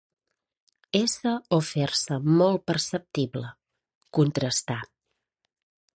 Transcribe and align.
Ésser 0.99 1.33
o 1.57 1.59
fer-se 1.67 2.19
molt 2.39 2.65
perceptible, 2.71 3.55
contrastar. 4.19 4.83